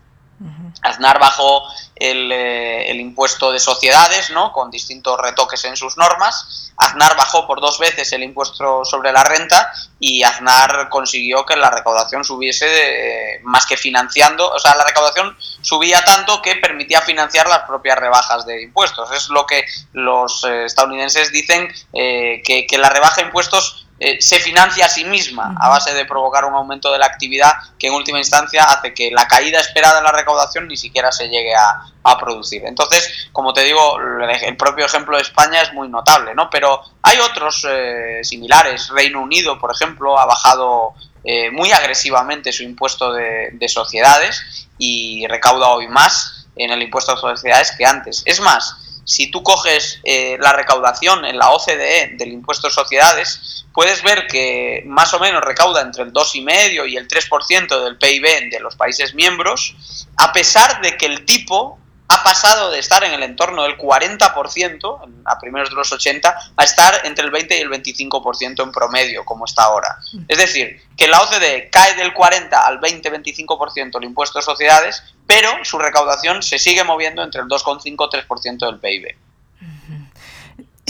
Aznar 0.82 1.18
bajó 1.18 1.64
el, 1.96 2.32
eh, 2.32 2.90
el, 2.90 2.98
impuesto 2.98 3.52
de 3.52 3.60
sociedades, 3.60 4.30
¿no? 4.30 4.52
con 4.52 4.70
distintos 4.70 5.20
retoques 5.20 5.64
en 5.66 5.76
sus 5.76 5.98
normas. 5.98 6.72
Aznar 6.78 7.14
bajó 7.14 7.46
por 7.46 7.60
dos 7.60 7.78
veces 7.78 8.10
el 8.14 8.22
impuesto 8.22 8.84
sobre 8.86 9.12
la 9.12 9.22
renta 9.22 9.70
y 9.98 10.22
Aznar 10.22 10.88
consiguió 10.88 11.44
que 11.44 11.56
la 11.56 11.70
recaudación 11.70 12.24
subiese 12.24 12.66
eh, 12.66 13.40
más 13.42 13.66
que 13.66 13.76
financiando, 13.76 14.50
o 14.50 14.58
sea, 14.58 14.74
la 14.76 14.84
recaudación 14.84 15.36
subía 15.60 16.02
tanto 16.04 16.40
que 16.40 16.56
permitía 16.56 17.02
financiar 17.02 17.46
las 17.46 17.64
propias 17.64 17.98
rebajas 17.98 18.46
de 18.46 18.62
impuestos. 18.62 19.10
Es 19.12 19.28
lo 19.28 19.44
que 19.46 19.66
los 19.92 20.42
eh, 20.44 20.64
estadounidenses 20.64 21.30
dicen, 21.32 21.68
que, 21.92 22.66
que 22.66 22.78
la 22.78 22.88
rebaja 22.88 23.16
de 23.16 23.26
impuestos 23.26 23.86
eh, 24.02 24.16
se 24.18 24.40
financia 24.40 24.86
a 24.86 24.88
sí 24.88 25.04
misma 25.04 25.54
a 25.60 25.68
base 25.68 25.92
de 25.92 26.06
provocar 26.06 26.46
un 26.46 26.54
aumento 26.54 26.90
de 26.90 26.98
la 26.98 27.04
actividad 27.04 27.52
que 27.78 27.88
en 27.88 27.92
última 27.92 28.16
instancia 28.16 28.64
hace 28.64 28.94
que 28.94 29.10
la 29.10 29.28
caída 29.28 29.60
esperada 29.60 29.98
en 29.98 30.04
la 30.04 30.12
recaudación 30.12 30.66
ni 30.68 30.78
siquiera 30.78 31.12
se 31.12 31.28
llegue 31.28 31.54
a, 31.54 31.86
producir. 32.18 32.64
Entonces, 32.64 33.28
como 33.30 33.52
te 33.52 33.62
digo, 33.62 33.98
el 34.00 34.56
propio 34.56 34.84
ejemplo 34.84 35.16
de 35.16 35.22
España 35.22 35.62
es 35.62 35.72
muy 35.72 35.88
notable, 35.88 36.34
¿no? 36.34 36.50
Pero 36.50 36.82
hay 37.02 37.18
otros 37.18 37.64
eh, 37.68 38.20
similares. 38.24 38.88
Reino 38.88 39.22
Unido, 39.22 39.60
por 39.60 39.70
ejemplo, 39.70 40.18
ha 40.18 40.26
bajado 40.26 40.94
eh, 41.22 41.50
muy 41.52 41.70
agresivamente 41.70 42.52
su 42.52 42.64
impuesto 42.64 43.12
de, 43.12 43.50
de 43.52 43.68
sociedades 43.68 44.66
y 44.76 45.24
recauda 45.28 45.68
hoy 45.68 45.86
más 45.86 46.48
en 46.56 46.72
el 46.72 46.82
impuesto 46.82 47.14
de 47.14 47.20
sociedades 47.20 47.72
que 47.76 47.86
antes. 47.86 48.22
Es 48.26 48.40
más, 48.40 48.89
si 49.04 49.30
tú 49.30 49.42
coges 49.42 50.00
eh, 50.04 50.36
la 50.40 50.52
recaudación 50.52 51.24
en 51.24 51.38
la 51.38 51.50
OCDE 51.50 52.14
del 52.16 52.32
impuesto 52.32 52.68
de 52.68 52.74
sociedades, 52.74 53.66
puedes 53.72 54.02
ver 54.02 54.26
que 54.26 54.82
más 54.86 55.12
o 55.14 55.18
menos 55.18 55.42
recauda 55.42 55.80
entre 55.80 56.04
el 56.04 56.12
2,5 56.12 56.88
y 56.88 56.96
el 56.96 57.08
3% 57.08 57.84
del 57.84 57.98
PIB 57.98 58.50
de 58.50 58.60
los 58.60 58.76
países 58.76 59.14
miembros, 59.14 59.74
a 60.16 60.32
pesar 60.32 60.80
de 60.82 60.96
que 60.96 61.06
el 61.06 61.24
tipo 61.24 61.79
ha 62.12 62.24
pasado 62.24 62.72
de 62.72 62.80
estar 62.80 63.04
en 63.04 63.12
el 63.12 63.22
entorno 63.22 63.62
del 63.62 63.78
40% 63.78 65.22
a 65.24 65.38
primeros 65.38 65.70
de 65.70 65.76
los 65.76 65.92
80 65.92 66.52
a 66.56 66.64
estar 66.64 67.02
entre 67.04 67.24
el 67.24 67.30
20 67.30 67.56
y 67.56 67.60
el 67.60 67.70
25% 67.70 68.64
en 68.64 68.72
promedio, 68.72 69.24
como 69.24 69.44
está 69.44 69.62
ahora. 69.62 69.96
Es 70.26 70.36
decir, 70.36 70.82
que 70.96 71.06
la 71.06 71.20
OCDE 71.22 71.70
cae 71.70 71.94
del 71.94 72.12
40 72.12 72.66
al 72.66 72.80
20-25% 72.80 73.98
el 73.98 74.04
impuesto 74.04 74.40
de 74.40 74.44
sociedades, 74.44 75.04
pero 75.24 75.64
su 75.64 75.78
recaudación 75.78 76.42
se 76.42 76.58
sigue 76.58 76.82
moviendo 76.82 77.22
entre 77.22 77.42
el 77.42 77.46
2,5-3% 77.46 78.58
del 78.58 78.80
PIB. 78.80 79.16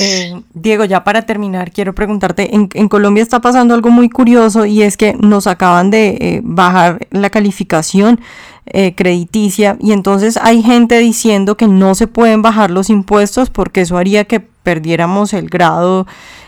Eh, 0.01 0.43
Diego, 0.55 0.85
ya 0.85 1.05
para 1.05 1.23
terminar, 1.23 1.73
quiero 1.73 1.95
preguntarte, 1.95 2.55
en, 2.55 2.89
Colombia 2.89 3.23
está 3.23 3.41
pasando 3.41 3.75
algo 3.75 3.91
muy 3.91 4.09
curioso 4.09 4.65
y 4.65 4.83
es 4.83 4.97
que 4.97 5.15
nos 5.15 5.47
acaban 5.47 5.91
de 5.91 6.09
eh, 6.21 6.41
bajar 6.43 7.07
la 7.11 7.31
calificación 7.31 8.21
eh, 8.67 8.95
crediticia 8.95 9.77
y 9.81 9.93
entonces 9.93 10.39
hay 10.41 10.63
gente 10.63 10.99
diciendo 10.99 11.57
que 11.57 11.67
no 11.67 11.95
se 11.95 12.07
pueden 12.07 12.41
bajar 12.43 12.71
los 12.71 12.89
impuestos 12.89 13.51
porque 13.51 13.83
eso 13.83 13.97
haría 13.97 14.25
que 14.25 14.50
perdiéramos 14.63 15.33
el 15.33 15.49
grado 15.49 16.07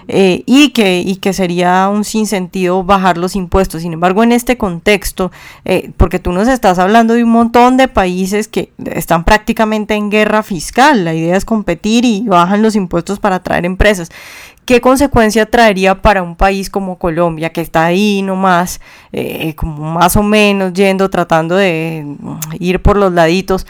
eh, 0.08 0.42
y, 0.46 0.70
que, 0.70 1.00
y 1.00 1.16
que 1.16 1.32
sería 1.32 1.88
un 1.88 2.04
sinsentido 2.04 2.82
bajar 2.84 3.18
los 3.18 3.36
impuestos. 3.36 3.82
Sin 3.82 3.92
embargo, 3.92 4.22
en 4.22 4.32
este 4.32 4.56
contexto, 4.56 5.30
eh, 5.64 5.92
porque 5.96 6.18
tú 6.18 6.32
nos 6.32 6.48
estás 6.48 6.78
hablando 6.78 7.14
de 7.14 7.24
un 7.24 7.30
montón 7.30 7.76
de 7.76 7.88
países 7.88 8.48
que 8.48 8.72
están 8.86 9.24
prácticamente 9.24 9.94
en 9.94 10.10
guerra 10.10 10.42
fiscal, 10.42 11.04
la 11.04 11.14
idea 11.14 11.36
es 11.36 11.44
competir 11.44 12.04
y 12.04 12.22
bajan 12.22 12.62
los 12.62 12.76
impuestos 12.76 13.20
para 13.20 13.36
atraer 13.36 13.64
empresas. 13.64 14.10
¿Qué 14.64 14.80
consecuencia 14.80 15.46
traería 15.46 16.00
para 16.02 16.22
un 16.22 16.36
país 16.36 16.70
como 16.70 16.96
Colombia, 16.96 17.50
que 17.50 17.60
está 17.60 17.84
ahí 17.84 18.22
nomás, 18.22 18.80
eh, 19.12 19.54
como 19.56 19.92
más 19.92 20.16
o 20.16 20.22
menos 20.22 20.72
yendo, 20.72 21.10
tratando 21.10 21.56
de 21.56 22.06
ir 22.60 22.80
por 22.80 22.96
los 22.96 23.12
laditos? 23.12 23.66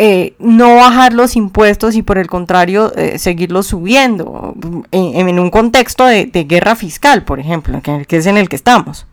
Eh, 0.00 0.36
no 0.38 0.76
bajar 0.76 1.12
los 1.12 1.34
impuestos 1.34 1.96
y 1.96 2.02
por 2.02 2.18
el 2.18 2.28
contrario 2.28 2.92
eh, 2.94 3.18
seguirlos 3.18 3.66
subiendo 3.66 4.54
en, 4.92 5.40
un 5.40 5.50
contexto 5.50 6.04
de, 6.06 6.30
guerra 6.48 6.76
fiscal, 6.76 7.24
por 7.24 7.40
ejemplo, 7.40 7.82
que, 7.82 8.06
es 8.08 8.26
en 8.26 8.36
el 8.36 8.48
que 8.48 8.54
estamos. 8.54 9.07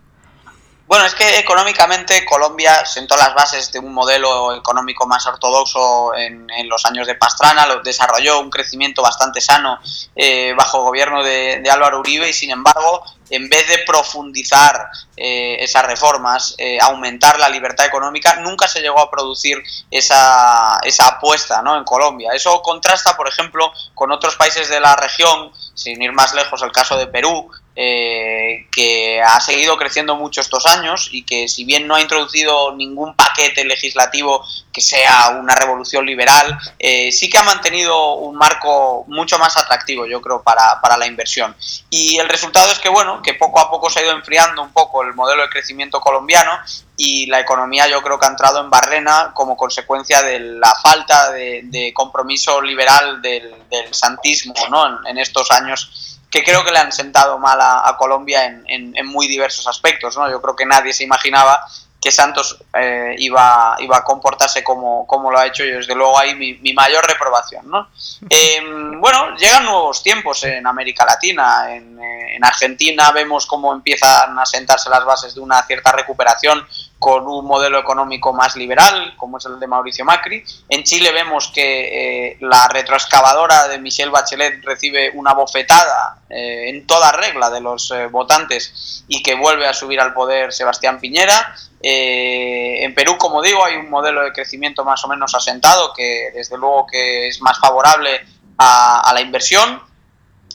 Bueno, 0.86 1.04
es 1.04 1.14
que 1.16 1.38
económicamente 1.38 2.24
Colombia 2.24 2.86
sentó 2.86 3.16
las 3.16 3.34
bases 3.34 3.72
de 3.72 3.80
un 3.80 3.92
modelo 3.92 4.54
económico 4.54 5.04
más 5.06 5.26
ortodoxo 5.26 6.14
en, 6.14 6.46
los 6.68 6.84
años 6.84 7.08
de 7.08 7.16
Pastrana, 7.16 7.66
lo 7.66 7.82
desarrolló 7.82 8.40
un 8.40 8.50
crecimiento 8.50 9.02
bastante 9.02 9.40
sano 9.40 9.80
eh, 10.14 10.54
bajo 10.56 10.82
gobierno 10.82 11.24
de, 11.24 11.60
de 11.60 11.70
Álvaro 11.70 12.00
Uribe 12.00 12.28
y 12.28 12.32
sin 12.32 12.50
embargo 12.50 13.02
en 13.30 13.48
vez 13.48 13.68
de 13.68 13.78
profundizar 13.78 14.88
eh, 15.16 15.56
esas 15.60 15.84
reformas, 15.84 16.54
eh, 16.58 16.78
aumentar 16.80 17.38
la 17.38 17.48
libertad 17.48 17.86
económica, 17.86 18.36
nunca 18.36 18.68
se 18.68 18.80
llegó 18.80 19.00
a 19.00 19.10
producir 19.10 19.62
esa, 19.90 20.78
esa 20.82 21.08
apuesta 21.08 21.62
¿no? 21.62 21.76
en 21.76 21.84
Colombia. 21.84 22.30
Eso 22.34 22.62
contrasta, 22.62 23.16
por 23.16 23.28
ejemplo, 23.28 23.72
con 23.94 24.12
otros 24.12 24.36
países 24.36 24.68
de 24.68 24.80
la 24.80 24.94
región, 24.96 25.50
sin 25.74 26.00
ir 26.00 26.12
más 26.12 26.34
lejos, 26.34 26.62
el 26.62 26.72
caso 26.72 26.96
de 26.96 27.06
Perú, 27.06 27.50
eh, 27.78 28.68
que 28.72 29.20
ha 29.20 29.38
seguido 29.38 29.76
creciendo 29.76 30.16
mucho 30.16 30.40
estos 30.40 30.64
años 30.64 31.10
y 31.12 31.24
que 31.24 31.46
si 31.46 31.66
bien 31.66 31.86
no 31.86 31.94
ha 31.94 32.00
introducido 32.00 32.74
ningún 32.74 33.14
paquete 33.14 33.66
legislativo 33.66 34.42
que 34.72 34.80
sea 34.80 35.28
una 35.38 35.54
revolución 35.54 36.06
liberal, 36.06 36.58
eh, 36.78 37.12
sí 37.12 37.28
que 37.28 37.36
ha 37.36 37.42
mantenido 37.42 38.14
un 38.14 38.36
marco 38.36 39.04
mucho 39.08 39.38
más 39.38 39.58
atractivo, 39.58 40.06
yo 40.06 40.22
creo, 40.22 40.42
para, 40.42 40.80
para, 40.80 40.96
la 40.96 41.06
inversión. 41.06 41.54
Y 41.90 42.16
el 42.16 42.28
resultado 42.30 42.72
es 42.72 42.78
que, 42.78 42.88
bueno, 42.88 43.20
que 43.22 43.34
poco 43.34 43.60
a 43.60 43.70
poco 43.70 43.90
se 43.90 44.00
ha 44.00 44.04
ido 44.04 44.12
enfriando 44.12 44.62
un 44.62 44.72
poco 44.72 45.02
el 45.02 45.12
modelo 45.12 45.42
de 45.42 45.50
crecimiento 45.50 46.00
colombiano 46.00 46.52
y 46.96 47.26
la 47.26 47.40
economía 47.40 47.88
yo 47.88 48.02
creo 48.02 48.18
que 48.18 48.24
ha 48.24 48.30
entrado 48.30 48.60
en 48.60 48.70
barrena 48.70 49.32
como 49.34 49.56
consecuencia 49.56 50.22
de 50.22 50.40
la 50.40 50.74
falta 50.82 51.30
de, 51.30 51.92
compromiso 51.94 52.62
liberal 52.62 53.20
del, 53.20 53.54
santismo 53.90 54.54
¿no? 54.70 55.06
en 55.06 55.18
estos 55.18 55.50
años 55.50 56.05
que 56.36 56.44
creo 56.44 56.62
que 56.62 56.70
le 56.70 56.78
han 56.78 56.92
sentado 56.92 57.38
mal 57.38 57.58
a, 57.60 57.96
Colombia 57.98 58.44
en, 58.44 59.06
muy 59.06 59.26
diversos 59.26 59.66
aspectos. 59.66 60.18
¿no? 60.18 60.30
Yo 60.30 60.42
creo 60.42 60.54
que 60.54 60.66
nadie 60.66 60.92
se 60.92 61.02
imaginaba 61.02 61.64
que 61.98 62.12
Santos 62.12 62.58
eh, 62.74 63.14
iba, 63.16 63.74
iba 63.78 63.96
a 63.96 64.04
comportarse 64.04 64.62
como, 64.62 65.06
como 65.06 65.30
lo 65.30 65.38
ha 65.38 65.46
hecho 65.46 65.64
y 65.64 65.70
desde 65.70 65.94
luego 65.94 66.18
ahí 66.18 66.34
mi, 66.34 66.52
mi 66.54 66.74
mayor 66.74 67.06
reprobación. 67.06 67.70
¿no? 67.70 67.88
Em, 68.28 69.00
bueno, 69.00 69.34
llegan 69.36 69.64
nuevos 69.64 70.02
tiempos 70.02 70.44
en 70.44 70.66
América 70.66 71.06
Latina, 71.06 71.74
en, 71.74 71.98
en 72.02 72.44
Argentina 72.44 73.10
vemos 73.12 73.46
cómo 73.46 73.72
empiezan 73.72 74.38
a 74.38 74.44
sentarse 74.44 74.90
las 74.90 75.06
bases 75.06 75.34
de 75.34 75.40
una 75.40 75.62
cierta 75.62 75.92
recuperación 75.92 76.66
con 76.98 77.26
un 77.26 77.44
modelo 77.44 77.78
económico 77.78 78.32
más 78.32 78.56
liberal, 78.56 79.14
como 79.16 79.36
es 79.36 79.44
el 79.44 79.60
de 79.60 79.66
Mauricio 79.66 80.04
Macri. 80.04 80.42
En 80.68 80.82
Chile 80.82 81.12
vemos 81.12 81.48
que 81.54 82.30
eh, 82.30 82.38
la 82.40 82.68
retroexcavadora 82.68 83.68
de 83.68 83.78
Michelle 83.78 84.10
Bachelet 84.10 84.64
recibe 84.64 85.10
una 85.14 85.34
bofetada 85.34 86.22
eh, 86.30 86.70
en 86.70 86.86
toda 86.86 87.12
regla 87.12 87.50
de 87.50 87.60
los 87.60 87.90
eh, 87.90 88.06
votantes 88.06 89.04
y 89.08 89.22
que 89.22 89.34
vuelve 89.34 89.66
a 89.66 89.74
subir 89.74 90.00
al 90.00 90.14
poder 90.14 90.52
Sebastián 90.52 90.98
Piñera. 90.98 91.54
en 91.82 92.94
Perú, 92.94 93.18
como 93.18 93.42
digo, 93.42 93.64
hay 93.64 93.76
un 93.76 93.90
modelo 93.90 94.22
de 94.22 94.32
crecimiento 94.32 94.84
más 94.84 95.04
o 95.04 95.08
menos 95.08 95.34
asentado 95.34 95.92
que 95.94 96.30
desde 96.34 96.56
luego 96.56 96.86
que 96.86 97.28
es 97.28 97.42
más 97.42 97.58
favorable 97.58 98.24
a 98.58 99.10
la 99.12 99.20
inversión 99.20 99.82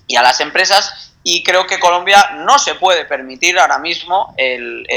y 0.08 0.16
a 0.16 0.24
las 0.24 0.40
empresas 0.42 1.11
y 1.24 1.44
creo 1.44 1.68
que 1.68 1.80
Colombia 1.80 2.32
no 2.38 2.58
se 2.58 2.76
puede 2.76 3.06
permitir 3.06 3.60
ahora 3.60 3.78
mismo 3.78 4.34
el, 4.38 4.88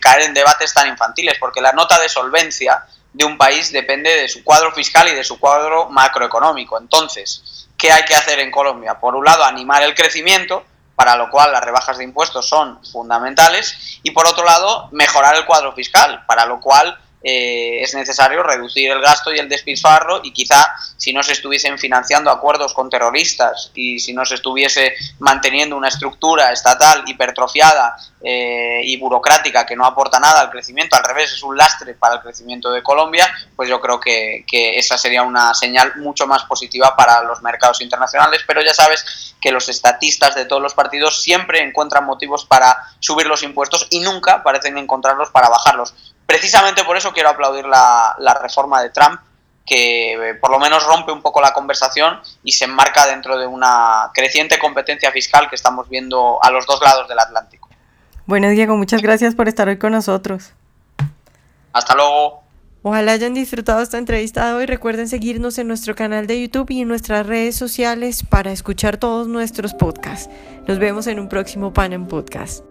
caer 0.00 0.22
en 0.22 0.34
debates 0.34 0.72
tan 0.72 0.88
infantiles, 0.88 1.38
porque 1.38 1.60
la 1.60 1.72
nota 1.72 2.00
de 2.00 2.08
solvencia 2.08 2.84
de 3.12 3.24
un 3.24 3.36
país 3.36 3.72
depende 3.72 4.10
de 4.10 4.28
su 4.28 4.42
cuadro 4.42 4.72
fiscal 4.72 5.08
y 5.08 5.14
de 5.14 5.24
su 5.24 5.38
cuadro 5.38 5.90
macroeconómico. 5.90 6.78
Entonces, 6.78 7.68
¿qué 7.76 7.92
hay 7.92 8.04
que 8.04 8.14
hacer 8.14 8.38
en 8.40 8.50
Colombia? 8.50 8.98
Por 8.98 9.14
un 9.14 9.24
lado, 9.24 9.44
animar 9.44 9.82
el 9.82 9.94
crecimiento, 9.94 10.64
para 10.94 11.16
lo 11.16 11.28
cual 11.30 11.52
las 11.52 11.64
rebajas 11.64 11.98
de 11.98 12.04
impuestos 12.04 12.48
son 12.48 12.82
fundamentales, 12.86 14.00
y 14.02 14.12
por 14.12 14.26
otro 14.26 14.44
lado, 14.44 14.88
mejorar 14.92 15.34
el 15.36 15.44
cuadro 15.44 15.72
fiscal, 15.72 16.24
para 16.26 16.46
lo 16.46 16.60
cual 16.60 16.98
eh, 17.22 17.82
es 17.82 17.94
necesario 17.94 18.42
reducir 18.42 18.90
el 18.90 19.00
gasto 19.00 19.32
y 19.32 19.38
el 19.38 19.48
despilfarro 19.48 20.20
y 20.22 20.32
quizá 20.32 20.72
si 20.96 21.12
no 21.12 21.22
se 21.22 21.32
estuviesen 21.32 21.78
financiando 21.78 22.30
acuerdos 22.30 22.72
con 22.72 22.88
terroristas 22.88 23.70
y 23.74 23.98
si 24.00 24.14
no 24.14 24.24
se 24.24 24.36
estuviese 24.36 24.94
manteniendo 25.18 25.76
una 25.76 25.88
estructura 25.88 26.50
estatal 26.50 27.04
hipertrofiada 27.06 27.96
eh, 28.22 28.80
y 28.84 28.96
burocrática 28.96 29.66
que 29.66 29.76
no 29.76 29.84
aporta 29.84 30.18
nada 30.18 30.40
al 30.40 30.50
crecimiento, 30.50 30.96
al 30.96 31.04
revés, 31.04 31.32
es 31.32 31.42
un 31.42 31.56
lastre 31.56 31.94
para 31.94 32.16
el 32.16 32.20
crecimiento 32.20 32.70
de 32.70 32.82
Colombia, 32.82 33.30
pues 33.54 33.68
yo 33.68 33.80
creo 33.80 34.00
que, 34.00 34.44
que 34.46 34.78
esa 34.78 34.96
sería 34.96 35.22
una 35.22 35.52
señal 35.54 35.96
mucho 35.96 36.26
más 36.26 36.44
positiva 36.44 36.96
para 36.96 37.22
los 37.22 37.42
mercados 37.42 37.80
internacionales, 37.82 38.42
pero 38.46 38.62
ya 38.62 38.72
sabes 38.72 39.34
que 39.40 39.52
los 39.52 39.68
estatistas 39.68 40.34
de 40.34 40.44
todos 40.44 40.60
los 40.62 40.74
partidos 40.74 41.22
siempre 41.22 41.62
encuentran 41.62 42.04
motivos 42.04 42.44
para 42.44 42.76
subir 42.98 43.26
los 43.26 43.42
impuestos 43.42 43.86
y 43.90 44.00
nunca 44.00 44.42
parecen 44.42 44.78
encontrarlos 44.78 45.30
para 45.30 45.48
bajarlos 45.48 45.94
precisamente 46.30 46.84
por 46.84 46.96
eso 46.96 47.12
quiero 47.12 47.30
aplaudir 47.30 47.66
la, 47.66 48.38
reforma 48.40 48.80
de 48.80 48.90
Trump, 48.90 49.20
que 49.66 50.12
eh, 50.12 50.34
por 50.34 50.52
lo 50.52 50.60
menos 50.60 50.86
rompe 50.86 51.10
un 51.10 51.22
poco 51.22 51.40
la 51.40 51.52
conversación 51.52 52.20
y 52.44 52.52
se 52.52 52.66
enmarca 52.66 53.04
dentro 53.08 53.36
de 53.36 53.48
una 53.48 54.12
creciente 54.14 54.56
competencia 54.56 55.10
fiscal 55.10 55.48
que 55.48 55.56
estamos 55.56 55.88
viendo 55.88 56.38
a 56.40 56.52
los 56.52 56.66
dos 56.66 56.80
lados 56.82 57.08
del 57.08 57.18
Atlántico. 57.18 57.68
Bueno, 58.26 58.48
Diego, 58.50 58.76
muchas 58.76 59.02
gracias 59.02 59.34
por 59.34 59.48
estar 59.48 59.66
hoy 59.66 59.76
con 59.76 59.90
nosotros. 59.90 60.52
Hasta 61.72 61.96
luego. 61.96 62.44
Ojalá 62.82 63.10
hayan 63.10 63.34
disfrutado 63.34 63.82
esta 63.82 63.98
entrevista 63.98 64.54
hoy. 64.54 64.66
Recuerden 64.66 65.08
seguirnos 65.08 65.58
en 65.58 65.66
nuestro 65.66 65.96
canal 65.96 66.28
de 66.28 66.40
YouTube 66.40 66.70
y 66.70 66.82
en 66.82 66.88
nuestras 66.88 67.26
redes 67.26 67.56
sociales 67.56 68.22
para 68.22 68.52
escuchar 68.52 68.98
todos 68.98 69.26
nuestros 69.26 69.74
podcasts. 69.74 70.30
Nos 70.68 70.78
vemos 70.78 71.08
en 71.08 71.18
un 71.18 71.28
próximo 71.28 71.72
Pan 71.72 71.92
en 71.92 72.06
Podcast. 72.06 72.69